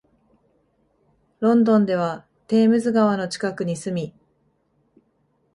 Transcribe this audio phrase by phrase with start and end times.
[1.41, 4.13] ロンドンではテームズ川の近くに住み、